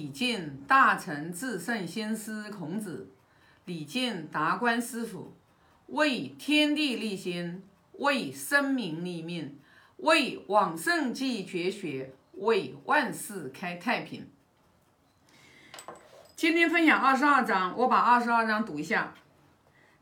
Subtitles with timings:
[0.00, 3.10] 礼敬大成至圣先师孔子，
[3.66, 5.34] 礼敬达观师傅，
[5.88, 7.62] 为天地立心，
[7.98, 9.58] 为生民立命，
[9.98, 14.26] 为往圣继绝学，为万世开太平。
[16.34, 19.12] 今天分享二十二章，我把二十二章读一下。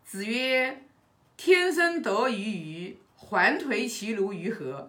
[0.04, 0.84] 子曰
[1.36, 4.88] ：“天生得鱼鱼，还颓其如鱼何？”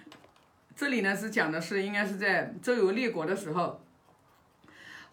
[0.74, 3.82] 这里呢是讲的是应该是在周游列国的时候。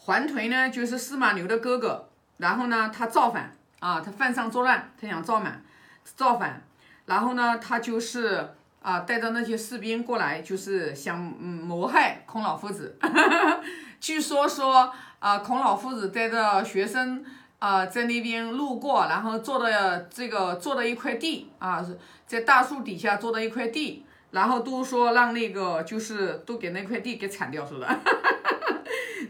[0.06, 5.64] 桓颓呢，就是司马牛的哥哥，然后呢，他造反啊，他犯上作乱，他想造反，
[6.04, 6.62] 造反，
[7.08, 8.48] 然后呢，他就是
[8.84, 13.00] 啊，带着那些士兵过来，就是想嗯谋害孔老夫子。
[14.00, 17.26] 据说说啊，孔老夫子带着学生
[17.58, 21.84] 啊，在那边路过，然后坐的这个坐的一块地啊，
[22.28, 27.88] 在大树底下坐的一块地，然后都说让那个就是都给那块地给铲掉似的。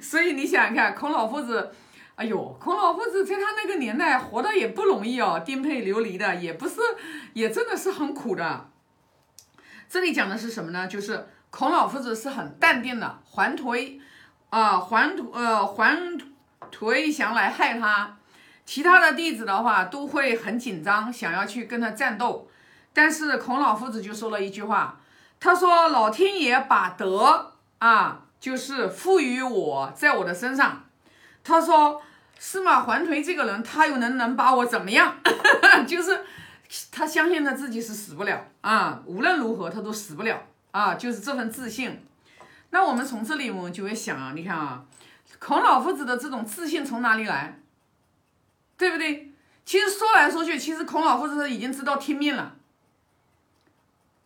[0.05, 1.73] 所以你想想看，孔老夫子，
[2.13, 6.76] 哎呦，孔老夫子在他那个年代活的也不容易哦，颠沛流离的，也不是，
[7.34, 8.70] 也真的是很苦的。
[9.90, 10.88] 这里讲的是什么呢？
[10.88, 13.99] 就是孔老夫子是很淡定的，桓颓
[14.52, 16.15] 啊，桓呃桓
[16.71, 18.18] 颓想来害他，
[18.63, 22.48] 其他的弟子的话都会很紧张，想要去跟他战斗。
[22.93, 24.99] 但是孔老夫子就说了一句话，
[25.40, 30.84] 他说：“老天爷把德啊。”就是赋予我在我的身上，
[31.43, 31.99] 他说
[32.38, 35.18] 司马桓颓这个人，他又能能把我怎么样？
[35.87, 36.24] 就是
[36.91, 42.05] 他相信他自己是死不了啊，无论如何他都死不了啊，就是这份自信。
[42.70, 44.85] 那我们从这里我们就会想啊，你看啊，
[45.40, 47.59] 孔老夫子的这种自信从哪里来？
[48.77, 49.34] 对不对？
[49.65, 52.54] 其实说来说去，其实孔老夫子已经知道天命了。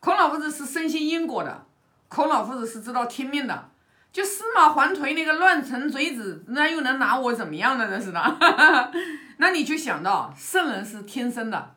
[0.02, 1.66] 孔老夫子是深信因果的，
[2.10, 3.70] 孔老夫子是知道天命的。
[4.12, 7.88] 就司马桓颓那个乱臣贼子，那又能拿我怎么样呢？
[7.92, 8.92] 那是的，
[9.38, 11.76] 那你就想到圣人是天生的，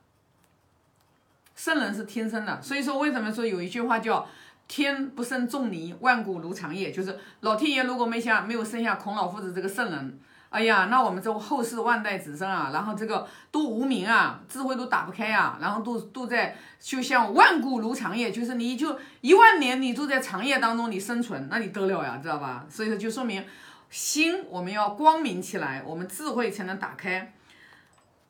[1.55, 2.61] 圣人是天生的。
[2.63, 4.27] 所以说，为什么说有一句话叫
[4.67, 6.91] “天不生仲尼，万古如长夜”？
[6.93, 10.19] 就是老天爷如果没下没有生下孔老夫子这个圣人。
[10.53, 22.67] 哎呀，那我们这后世万代子孙啊，然后这个都无名啊，智慧都打不开啊，然后都都在就像万古如长夜，就是你就一万年你都在长夜当中你生存，那你得了呀，知道吧？
[22.69, 23.43] 所以说就说明
[23.89, 27.33] 心我们要光明起来，我们智慧才能打开。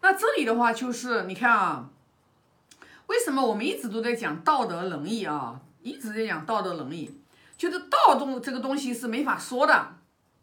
[0.00, 1.88] 那这里的话就是你看啊，
[3.08, 5.60] 为什么我们一直都在讲道德仁义啊？
[5.82, 7.10] 一直在讲道德仁义，
[7.58, 9.94] 就是道东这个东西是没法说的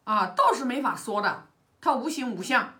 [0.03, 1.45] 啊，道是没法说的。
[1.81, 2.75] 它无形无相，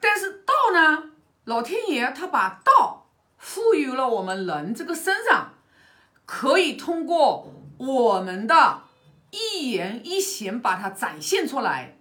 [0.00, 1.10] 但是道呢？
[1.44, 3.06] 老天爷他把道
[3.38, 5.54] 赋予了我们人这个身上，
[6.24, 8.82] 可以通过我们的
[9.30, 11.96] 一言一行把它展现出来。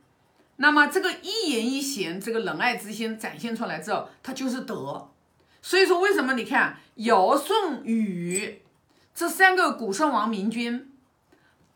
[0.57, 5.11] 那么这个一言一行，这个仁爱之心展现出来之后，它就是德。
[5.61, 8.63] 所以说，为什么你看尧舜禹
[9.13, 10.91] 这三个古圣王明君？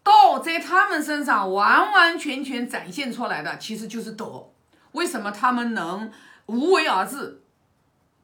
[0.09, 4.49] 道在他们身上完完全全展现出来的，其实就是德。
[4.93, 6.11] 为什么他们能
[6.47, 7.41] 无为而治？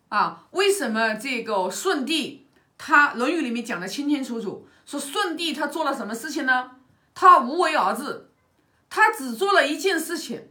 [0.09, 2.47] 啊，为什么这个舜帝
[2.77, 6.71] 他《论语》里面讲的清清楚楚，说舜帝他做了什么事情呢？
[7.13, 8.29] 他无为而治，
[8.89, 10.49] 他只做了一件事情，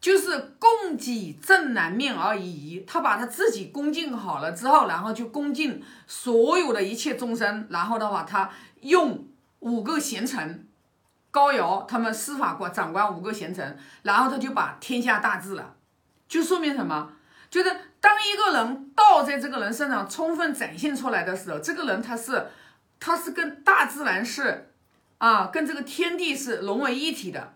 [0.00, 2.84] 就是供给正南面而已。
[2.86, 7.66] 他把他自己恭敬好了之后，然后就恭敬所有的一切众生。
[7.70, 9.26] 然后的话，他用
[9.60, 10.66] 五个贤臣。
[11.30, 15.74] 高尧他们司法官长官五个贤臣，然后他就把天下大治了，
[16.28, 17.12] 就说明什么？
[17.50, 22.46] 就是当一个人道在这个人身上充分展现出来的时候，这个人他是
[22.98, 24.72] 他是跟大自然是
[25.18, 27.52] 啊，跟这个天地是融为一体的，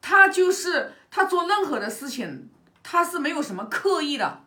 [0.00, 2.50] 他就是他做任何的事情，
[2.82, 4.40] 他是没有什么刻意的。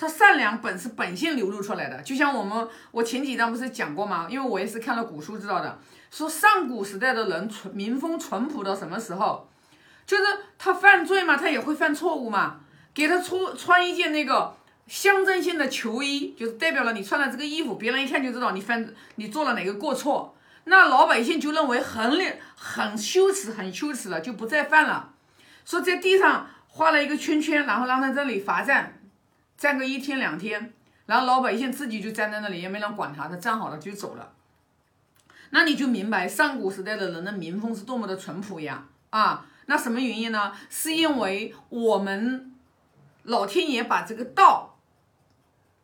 [0.00, 4.28] 他善良本是本性流露出来的，就像我们我前几章不是讲过吗？
[4.30, 5.76] 因为我也是看了古书知道的，
[6.10, 9.48] 说上古时代的人淳民风淳朴到什么时候，
[10.06, 10.22] 就是
[10.58, 12.60] 他犯罪嘛，他也会犯错误嘛，
[12.94, 14.56] 给他出穿一件那个
[14.86, 20.34] 象征性的球衣，就是代表了你穿了这个衣服，别人一看就知道你犯你做了哪个过错，
[20.64, 25.12] 那老百姓就认为很很羞耻，很羞耻了，就不再犯了。
[25.64, 28.94] 说在地上画了一个圈圈，然后让他这里罚站。
[29.58, 30.72] 站个一天两天，
[31.06, 34.32] 然后老百姓自己就站在那里，也没人管他，他站好了就走了。
[35.50, 38.86] 那你就明白上古时代的人的民风是多么的淳朴呀！
[39.10, 40.52] 啊，那什么原因呢？
[40.68, 42.52] 是因为我们
[43.22, 44.78] 老天爷把这个道，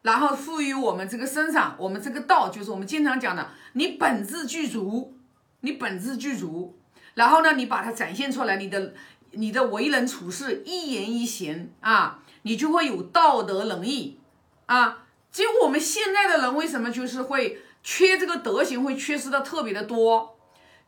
[0.02, 5.16] 然后赋予我们这个身上，我们这个道就是我们经常讲的，你本质具足，
[5.60, 6.78] 你本质具足，
[7.14, 8.92] 然后呢，你把它展现出来，你的
[9.30, 14.18] 你的为人处事一言一行啊，你就会有道德仁义
[14.66, 14.98] 啊。
[15.32, 20.36] 结果我们现在的人为什么就是会缺这个德行，会缺失的特别的多，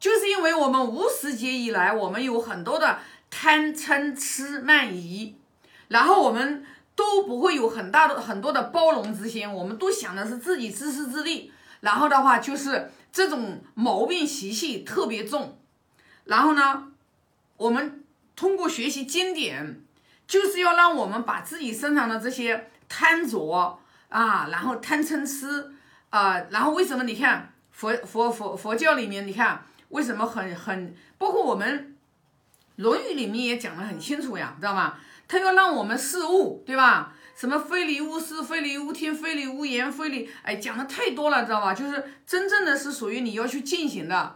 [0.01, 2.99] 就是因为我们无始劫以来，我们有很多的
[3.31, 5.37] 贪嗔痴慢疑，
[5.89, 6.65] 然后我们
[6.95, 15.59] 都不会有很大的很多的包容之心，我们都想的是自己自私自利，然后的话就是这种毛病习气特别重，
[16.25, 16.89] 然后呢，
[17.59, 18.03] 我们
[18.35, 19.83] 通过学习经典，
[20.27, 23.79] 就是要让我们把自己身上的这些贪着。
[24.09, 25.75] 啊，然后贪嗔痴
[26.17, 31.95] 啊，然后为什么你看佛佛佛佛教里面，你看为什么很很，包括我们
[32.83, 34.95] 《论语》里面也讲得很清楚呀，知道吗？
[35.29, 37.13] 他要让我们事物，对吧？
[37.35, 41.75] 什么非礼勿视，非礼勿听，非礼勿言，非礼，哎，讲的太多了，知道吧？
[41.75, 44.35] 就是真正的是属于你要去进行的。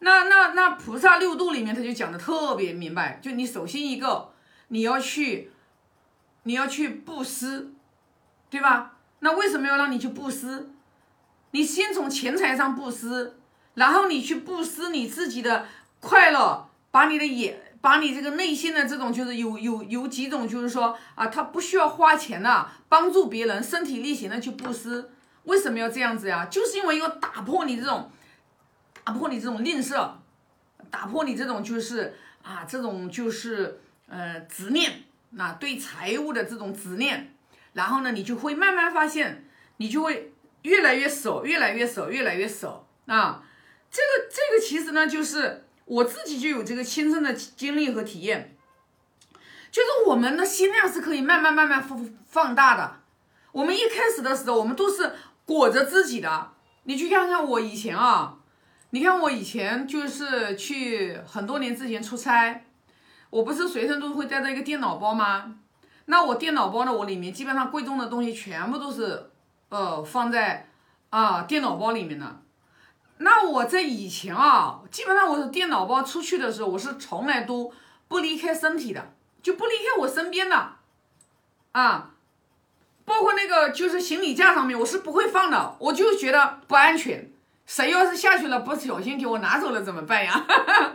[0.00, 4.30] 那那那菩萨六度里面他就讲的特别明白，就你首先一个
[4.68, 5.50] 你要去，
[6.42, 7.72] 你要去布施，
[8.50, 8.96] 对吧？
[9.20, 10.68] 那为什么要让你去布施？
[11.54, 13.36] 你先从钱财上布施，
[13.74, 15.68] 然后你去布施你自己的
[16.00, 25.08] 快乐，把你的眼，把你这个内心的这种，就是有有有几种，就是说啊，他不需要花钱的，帮助别人，身体力行的去布施。
[25.44, 26.46] 为什么要这样子呀？
[26.46, 28.10] 就是因为要打破你这种，
[29.04, 30.10] 打破你这种吝啬，
[30.90, 33.78] 打破你这种就是啊，这种就是
[34.08, 37.32] 呃执念，那对财务的这种执念。
[37.74, 39.46] 然后呢，你就会慢慢发现，
[39.76, 40.32] 你就会
[40.64, 43.42] 越来越少，越来越少，越来越少啊！
[43.90, 48.56] 这个这个其实呢，就是我自己就有这个亲身的经历和体验，
[49.70, 53.00] 就是我们的心量是可以慢慢慢慢放放大的。
[53.52, 55.12] 我们一开始的时候，我们都是
[55.44, 56.52] 裹着自己的。
[56.84, 58.38] 你去看看我以前啊，
[58.90, 62.64] 你看我以前就是去很多年之前出差，
[63.28, 65.56] 我不是随身都会带着一个电脑包吗？
[66.06, 66.92] 那我电脑包呢？
[66.92, 69.30] 我里面基本上贵重的东西全部都是，
[69.74, 70.68] 呃，放在
[71.10, 72.40] 啊电脑包里面的。
[73.18, 77.72] 那我在以前啊，基本上我的电脑包出去的时候，我是从来都
[78.06, 79.12] 不离开身体的，
[79.42, 80.76] 就不离开我身边的，
[81.72, 82.12] 啊，
[83.04, 87.32] 包括那个就是行李架上面，我是不会放的，我就觉得不安全。
[87.66, 90.46] 谁要是下去了，不小心给我拿走了怎么办呀？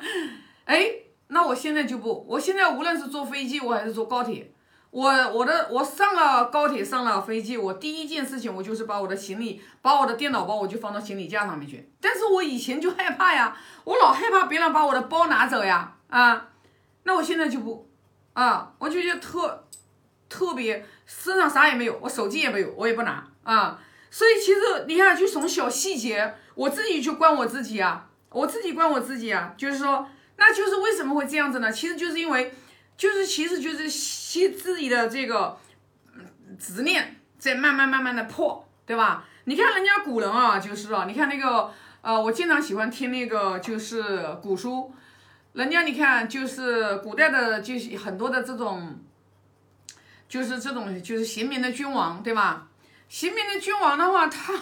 [0.63, 0.89] 哎，
[1.27, 4.53] 那我现在就不，我现在无论是坐飞机，我还是坐高铁。
[4.91, 11.91] 我我的我上了高铁上了飞机，我第一件事情我就是把我的行李，把我的电脑包我就放到行李架上面去。
[12.01, 16.47] 但是我以前就害怕呀，我老害怕别人把我的包拿走呀，啊，
[17.03, 17.87] 那我现在就不，
[18.33, 19.67] 啊，我就觉得特
[20.27, 23.79] 特别身上啥也没有，我手机也没有，我也不拿啊。
[24.09, 30.07] 所以其实你看，就从小细节，我自己去关我自己啊，我自己关我自己啊，就是说，
[30.37, 31.71] 那就是为什么会这样子呢？
[31.71, 32.51] 其实就是因为。
[32.99, 35.57] 就是，其实就是吸自己的这个
[36.59, 39.25] 执念在慢慢慢慢的破，对吧？
[39.45, 44.93] 你看人家古人啊，就是啊，你看那个呃，我经常喜欢听那个就是古书，
[45.53, 48.99] 人家你看就是古代的，就是很多的这种，
[50.27, 52.67] 就是这种就是贤明的君王，对吧？
[53.07, 54.53] 贤明的君王的话，他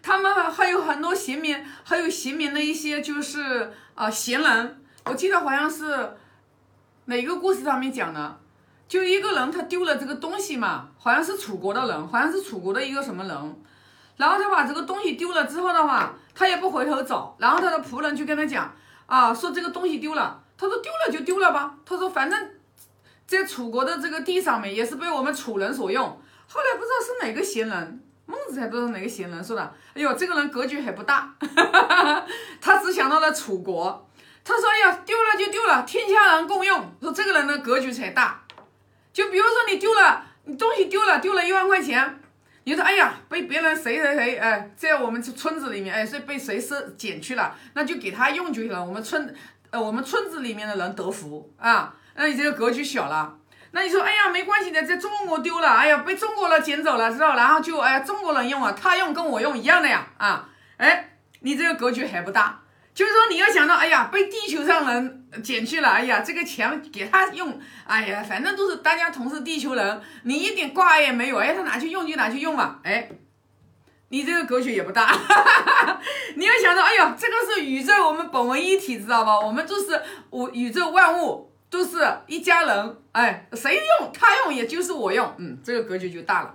[0.00, 6.16] 他们还有很多贤明，还有贤明的一些就是啊贤人，我记得好像是。
[7.06, 8.38] 哪个故事上面讲的？
[8.88, 13.56] 就一个人他丢了这个东西嘛，好像是楚国的人，好像是楚国的一个什么人，
[14.16, 18.72] 然后他把这个东西丢了之后的话，他也不回头找，然后他的仆人就跟他讲
[19.06, 22.50] 啊，说这个东西丢了，他说丢了就丢了吧，他说反正
[23.26, 26.04] 在楚国的这个地上面也是被我们楚人所用。
[26.04, 29.62] 后来不知道是哪个贤人，孟子才不知道哪个贤人说的，
[29.94, 32.26] 哎呦，这个人格局还不大，哈哈哈哈
[32.60, 34.08] 他只想到了楚国。
[34.48, 36.94] 他说：“哎呀，丢了就丢了，天下人共用。
[37.02, 38.44] 说这个人的格局才大。
[39.12, 42.20] 就比如说你丢了，你东西丢了，丢了一万块钱，
[42.62, 48.84] 你说哎呀，被别人谁谁谁哎，在我们村子里面哎，是被谁是捡去了，那就给他用就行了。
[48.84, 49.34] 我们村
[49.70, 51.92] 呃，我们村子里面的人得福啊。
[52.14, 53.36] 那你这个格局小了。
[53.72, 57.34] 那你说哎呀，没关系的，在中国丢了，哎呀，被中国人捡走了，知道？
[57.34, 62.60] 然后就哎，中国人用啊，他用跟我用一样的呀啊，哎，你这个格局还不大。”
[62.96, 73.10] 就是说，你要想到，哎呀，被地球上人捡去了，哎呀，这个钱给他用，哎呀，反正都是大家同是地球人，你一点挂碍也没有，哎，他拿去用就拿去用嘛，哎，
[74.08, 76.00] 你这个格局也不大，哈哈哈
[76.36, 79.38] 你要想到，哎呀，这个是宇宙，我们本为一体，知道吧？
[79.38, 80.00] 我们都是
[80.30, 86.54] 我宇宙万物都是一家人，哎，谁用他用，也就是我用，嗯，这个格局就大了，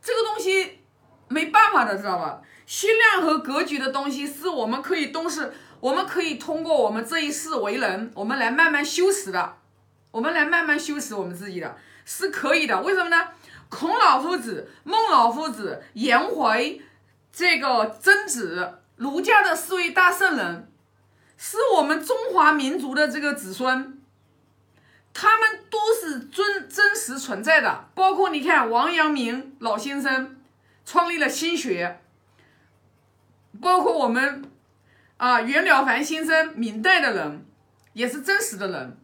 [0.00, 0.78] 这个东西
[1.28, 2.40] 没办法的，知道吧？
[2.66, 9.56] 心量和格局的东西，是我们可以都是我们可以通过我们这一世为人，我们来慢慢修持的，
[10.10, 12.80] 我们来慢慢修持我们自己的，是可以的。
[12.82, 13.28] 为什么呢？
[13.68, 16.80] 孔老夫子、孟老夫子、颜回、
[17.32, 20.70] 这个曾子，儒家的四位大圣人，
[21.36, 24.00] 是我们中华民族的这个子孙，
[25.12, 27.88] 他们都是真真实存在的。
[27.94, 30.36] 包括你看王阳明老先生
[30.86, 32.00] 创立了心学，
[33.64, 34.44] 包括我们
[35.16, 37.46] 啊袁了凡先生，明代的人
[37.94, 38.98] 也是真实的人。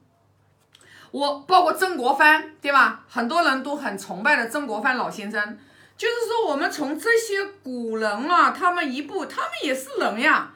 [1.11, 3.03] 我包括曾国藩，对吧？
[3.09, 5.59] 很多人都很崇拜的曾国藩老先生，
[5.97, 10.53] 就是说我们从这些古人啊，他们一步，他们也是人呀，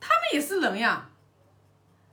[0.00, 1.06] 他们也是人呀，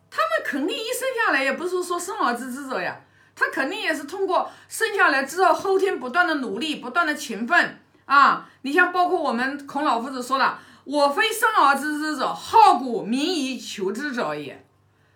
[0.09, 3.00] 他们肯定一生下来也不是说生而知之者呀，
[3.35, 8.50] 他肯定也是通过生下来之后后天不断的努力，不断的勤奋啊。
[8.63, 14.65] 你像包括我们孔老夫子说了：“我非生而知之者，好古民以求之者也。”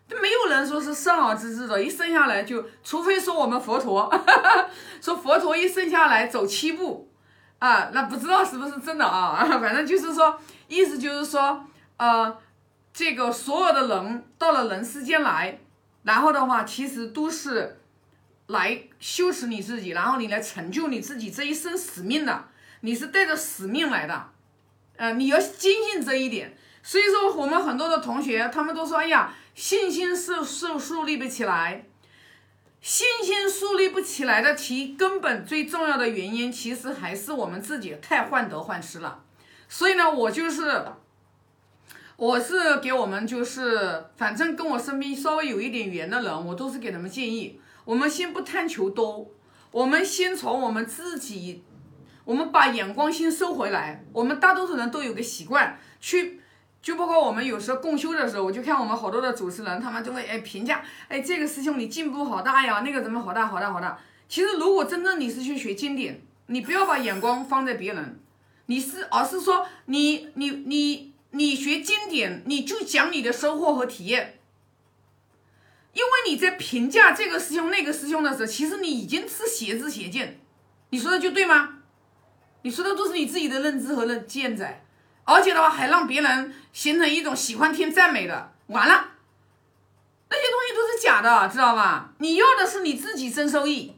[0.07, 4.07] 就没有人说是生而知之的，一生下来就，除非说我们佛陀，
[5.01, 7.09] 说佛陀一生下来走七步，
[7.57, 9.43] 啊，那不知道是不是真的啊？
[9.59, 11.65] 反正就是说，意思就是说，
[11.97, 12.37] 呃，
[12.93, 15.59] 这个所有的人到了人世间来，
[16.03, 17.79] 然后的话，其实都是
[18.45, 22.45] 来修持你自己，然后你来成就你自己这一生使命的，
[22.81, 24.29] 你是带着使命来的，
[24.97, 26.55] 呃，你要坚信这一点。
[26.83, 29.33] 所以说，我们很多的同学，他们都说，哎呀。
[29.55, 31.85] 信心是树树立不起来，
[32.81, 39.23] 信心树立不起来的其根本最重要的原因，其实还是我们自己太患得患失了。
[39.69, 40.85] 所以呢，我就是，
[42.17, 49.31] 我是给我们就是，反正跟我身边稍微有一点缘的人，我都是给他们建议，我们先不贪求多，
[49.71, 51.63] 我们先从我们自己，
[52.25, 54.03] 我们把眼光先收回来。
[54.11, 56.41] 我们大多数人都有个习惯去。
[56.81, 63.97] 就包括我们有时候共修的时候，我就看我们好多的主持人，他们就会哎评价，哎这个师兄你进步好大呀，那个怎么好大好大好大。
[64.29, 68.19] 其实如果真正你是去学经典，你不要把眼光放在别人，
[68.67, 74.37] 你是而是说你你你你学经典，你就讲你的收获和体验。
[75.93, 80.39] 因为你在评价这个师兄那个师兄的时候，其实你已经是邪知邪见。
[80.91, 81.79] 你说的就对吗？
[82.65, 84.83] 你说的都是你自己的认知和认见在。
[85.23, 89.09] 而且的话，还让别人形成一种喜欢听赞美的，完了，
[90.29, 92.09] 那些东西都是假的，知道吧？
[92.17, 93.93] 你要的是你自己真收益，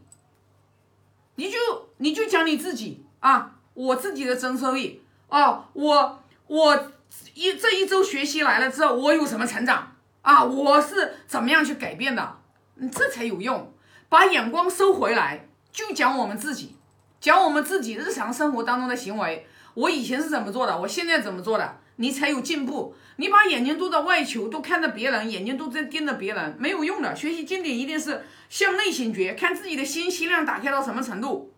[1.36, 1.58] 你就
[2.00, 6.92] 你就讲你自己啊，我自己的真收益哦，我我
[7.36, 10.44] 一这一周学习来了之后，我有什么成长啊？
[10.44, 12.38] 我是怎么样去改变的？
[12.76, 13.74] 你这才有用，
[14.10, 16.77] 把眼光收回来，就讲我们自己，
[17.20, 19.48] 讲我们自己日常生活当中的行为。
[19.74, 20.80] 我以前是怎么做的？
[20.80, 21.78] 我现在怎么做的？
[21.98, 22.96] 你才有进步。
[23.18, 27.16] 你把眼睛都在外求，都看着别人，眼睛都在盯着别人，没有用的。
[27.16, 31.52] 学习经典一定是向内醒觉，看自己的心心量打开到什么程度，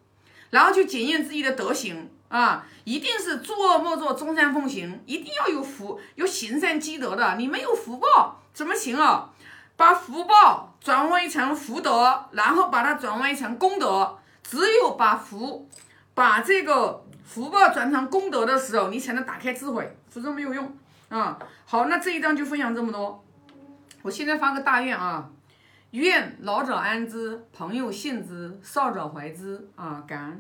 [0.50, 2.66] 然后去检验自己的德行啊！
[2.84, 7.36] 一定是作恶莫作，众善奉行，一定要有福，有行善积德的。
[7.38, 9.30] 你没有福报怎么行啊？
[9.76, 14.19] 把福报转为成福德，然后把它转为成功德。
[14.50, 15.70] 只有把福，
[16.14, 17.04] 把这个。
[17.30, 20.76] 福报转成功德的时候，你才能打开智慧，否则没有用
[21.10, 21.38] 啊。
[21.64, 23.24] 好，那这一章就分享这么多。
[24.02, 25.30] 我现在发个大愿啊，
[25.92, 30.38] 愿老者安之，朋友信之，少者怀之啊，感恩。